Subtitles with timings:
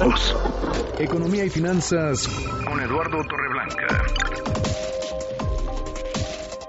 [0.00, 0.96] todos.
[0.98, 2.26] Economía y finanzas
[2.66, 3.86] con Eduardo Torreblanca.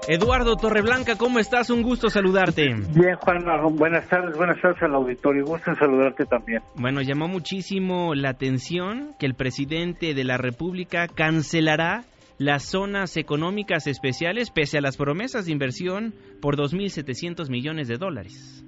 [0.08, 1.70] Eduardo Torreblanca, ¿cómo estás?
[1.70, 2.64] Un gusto saludarte.
[2.64, 3.44] Bien, Juan,
[3.76, 6.60] buenas tardes, buenas tardes al auditorio, gusto en saludarte también.
[6.74, 12.02] Bueno, llamó muchísimo la atención que el presidente de la República cancelará
[12.38, 18.66] las zonas económicas especiales pese a las promesas de inversión por 2.700 millones de dólares.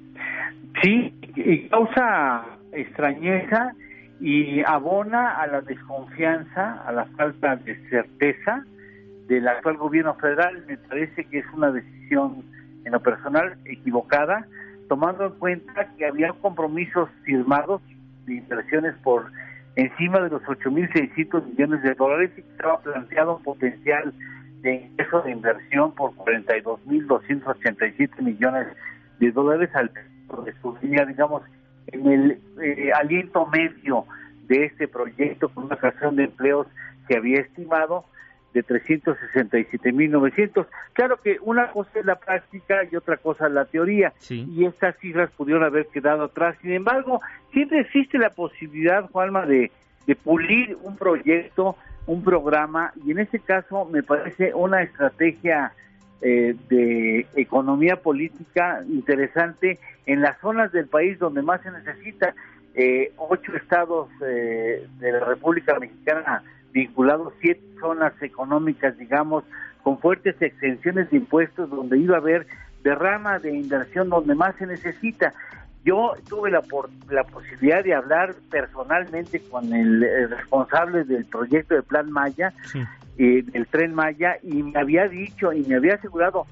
[0.82, 3.72] Sí, y causa extrañeza
[4.20, 8.64] y abona a la desconfianza, a la falta de certeza
[9.26, 10.64] del actual gobierno federal.
[10.66, 12.42] Me parece que es una decisión
[12.84, 14.46] en lo personal equivocada,
[14.88, 17.80] tomando en cuenta que había compromisos firmados
[18.26, 19.30] de inversiones por
[19.76, 24.12] encima de los 8.600 millones de dólares y que estaba planteado un potencial
[24.62, 28.68] de ingreso de inversión por 42.287 millones
[29.18, 29.90] de dólares al
[30.44, 31.42] de su línea, digamos,
[31.88, 34.04] en el eh, aliento medio
[34.46, 36.66] de este proyecto con una creación de empleos
[37.08, 38.04] que había estimado
[38.54, 40.66] de 367.900.
[40.92, 45.30] Claro que una cosa es la práctica y otra cosa la teoría, y estas cifras
[45.32, 46.56] pudieron haber quedado atrás.
[46.62, 47.20] Sin embargo,
[47.52, 49.72] siempre existe la posibilidad, Juanma, de,
[50.06, 55.72] de pulir un proyecto, un programa, y en este caso me parece una estrategia
[56.26, 62.34] eh, de economía política interesante en las zonas del país donde más se necesita.
[62.74, 69.44] Eh, ocho estados eh, de la República Mexicana vinculados, siete zonas económicas, digamos,
[69.82, 72.46] con fuertes exenciones de impuestos, donde iba a haber
[72.82, 75.34] derrama de inversión donde más se necesita.
[75.84, 76.62] Yo tuve la,
[77.10, 82.54] la posibilidad de hablar personalmente con el, responsable del proyecto de Plan Maya,
[83.18, 86.46] eh, del Tren Maya, y me había dicho y me había asegurado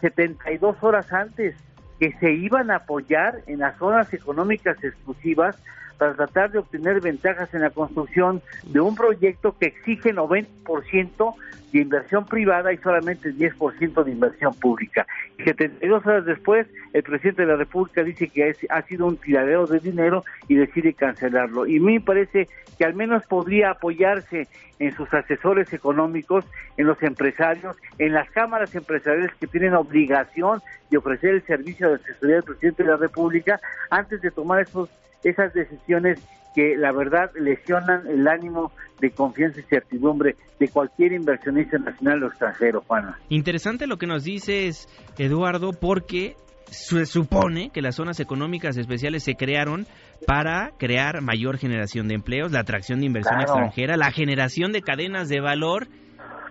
[0.00, 1.54] 72 horas antes
[1.98, 5.56] que se iban a apoyar en las zonas económicas exclusivas
[6.00, 11.34] para tratar de obtener ventajas en la construcción de un proyecto que exige 90%
[11.72, 15.06] de inversión privada y solamente 10% de inversión pública.
[15.38, 19.66] Y 72 horas después, el presidente de la República dice que ha sido un tiradero
[19.66, 21.66] de dinero y decide cancelarlo.
[21.66, 26.46] Y me parece que al menos podría apoyarse en sus asesores económicos,
[26.78, 31.96] en los empresarios, en las cámaras empresariales que tienen obligación de ofrecer el servicio de
[31.96, 34.88] asesoría del presidente de la República antes de tomar esos
[35.24, 36.20] esas decisiones
[36.54, 42.26] que la verdad lesionan el ánimo de confianza y certidumbre de cualquier inversionista nacional o
[42.26, 43.18] extranjero, Juana.
[43.28, 46.34] Interesante lo que nos dices, Eduardo, porque
[46.66, 49.86] se supone que las zonas económicas especiales se crearon
[50.26, 55.28] para crear mayor generación de empleos, la atracción de inversión extranjera, la generación de cadenas
[55.28, 55.88] de valor.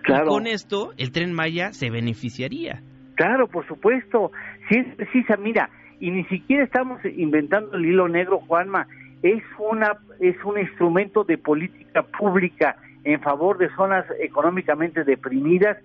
[0.02, 0.24] Claro.
[0.24, 2.82] Y con esto el tren Maya se beneficiaría.
[3.14, 4.30] Claro, por supuesto.
[4.68, 5.36] Sí, es precisa.
[5.36, 5.68] Mira,
[6.00, 8.88] y ni siquiera estamos inventando el hilo negro, Juanma,
[9.22, 15.76] es una es un instrumento de política pública en favor de zonas económicamente deprimidas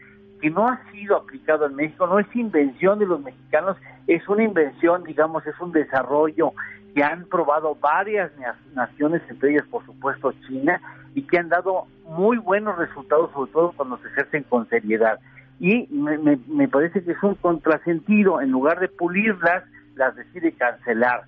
[0.42, 3.78] que no ha sido aplicado en México, no es invención de los mexicanos,
[4.08, 6.53] es una invención, digamos, es un desarrollo
[6.94, 8.32] que han probado varias
[8.74, 10.80] naciones, entre ellas, por supuesto, China,
[11.14, 15.20] y que han dado muy buenos resultados, sobre todo cuando se ejercen con seriedad.
[15.59, 19.64] Y me, me, me parece que es un contrasentido, en lugar de pulirlas,
[19.96, 21.24] las decide cancelar.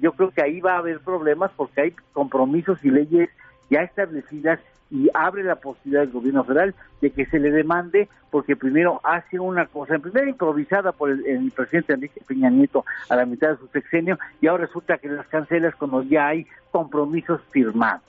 [0.00, 3.28] Yo creo que ahí va a haber problemas porque hay compromisos y leyes
[3.70, 4.60] ya establecidas
[4.90, 9.38] y abre la posibilidad del gobierno federal de que se le demande porque primero hace
[9.38, 13.56] una cosa, en primera improvisada por el, presidente Enrique Peña Nieto a la mitad de
[13.56, 18.02] su sexenio y ahora resulta que las cancelas cuando ya hay compromisos firmados.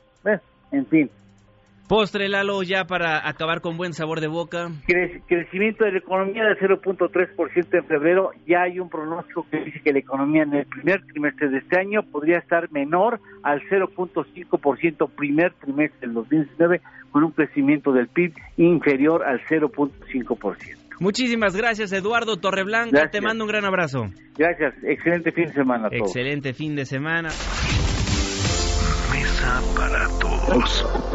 [0.71, 1.09] En fin,
[1.93, 4.71] Postre, Lalo, ya para acabar con buen sabor de boca.
[5.27, 8.31] crecimiento de la economía de 0.3% en febrero.
[8.47, 11.79] Ya hay un pronóstico que dice que la economía en el primer trimestre de este
[11.79, 18.33] año podría estar menor al 0.5% primer trimestre del 2019, con un crecimiento del PIB
[18.57, 20.57] inferior al 0.5%.
[20.99, 23.11] Muchísimas gracias, Eduardo Torreblanca.
[23.11, 24.07] Te mando un gran abrazo.
[24.35, 24.73] Gracias.
[24.81, 26.07] Excelente fin de semana a todos.
[26.07, 27.29] Excelente fin de semana.
[29.11, 31.12] Mesa para todos.